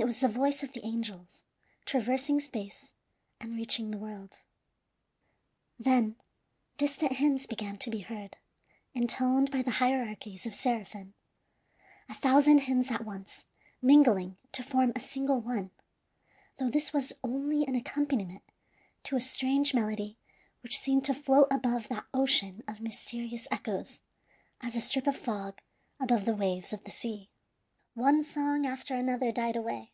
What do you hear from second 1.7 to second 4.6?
traversing space, and reaching the world.